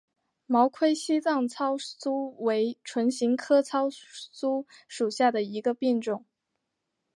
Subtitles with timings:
[0.47, 6.25] 毛盔西藏糙苏为唇形科糙苏属下的一个变种。